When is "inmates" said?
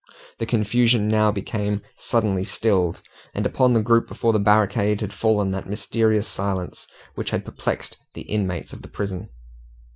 8.21-8.73